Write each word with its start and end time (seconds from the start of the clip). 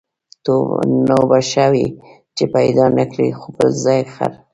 نو 1.07 1.17
به 1.29 1.39
ښه 1.49 1.65
وي 1.71 1.87
چي 2.35 2.43
پیدا 2.55 2.85
نه 2.97 3.05
کړې 3.11 3.29
بل 3.55 3.69
ځل 3.83 4.01
خر 4.13 4.31